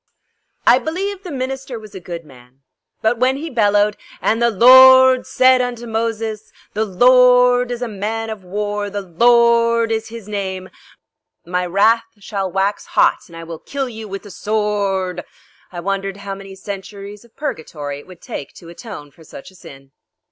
I 0.65 0.79
believe 0.79 1.21
the 1.21 1.29
minister 1.31 1.77
was 1.77 1.93
a 1.93 1.99
good 1.99 2.25
man, 2.25 2.61
but 3.03 3.19
when 3.19 3.37
he 3.37 3.51
bellowed: 3.51 3.97
"And 4.19 4.41
the 4.41 4.49
Lorrrrd 4.49 5.27
said 5.27 5.61
unto 5.61 5.85
Moses, 5.85 6.51
the 6.73 6.85
Lorrrd 6.87 7.69
is 7.69 7.83
a 7.83 7.87
man 7.87 8.31
of 8.31 8.43
war; 8.43 8.89
the 8.89 9.03
Lorrrd 9.03 9.91
is 9.91 10.07
his 10.07 10.27
name. 10.27 10.71
My 11.45 11.67
wrath 11.67 12.05
shall 12.17 12.51
wax 12.51 12.87
hot 12.97 13.19
and 13.27 13.37
I 13.37 13.43
will 13.43 13.59
kill 13.59 13.87
you 13.87 14.07
with 14.07 14.23
the 14.23 14.31
sworrrrd!" 14.31 15.23
I 15.71 15.79
wondered 15.79 16.17
how 16.17 16.33
many 16.33 16.55
centuries 16.55 17.23
of 17.23 17.35
purgatory 17.37 17.99
it 17.99 18.07
would 18.07 18.23
take 18.23 18.55
to 18.55 18.69
atone 18.69 19.11
for 19.11 19.23
such 19.23 19.51
a 19.51 19.55
sin. 19.55 19.91